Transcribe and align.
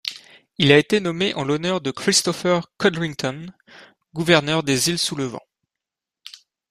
Il 0.57 0.71
a 0.71 0.79
été 0.79 0.99
nommé 0.99 1.35
en 1.35 1.43
l'honneur 1.43 1.79
de 1.79 1.91
Christopher 1.91 2.65
Codrington, 2.79 3.45
gouverneur 4.15 4.63
des 4.63 4.89
Îles 4.89 4.97
Sous-le-Vent. 4.97 5.43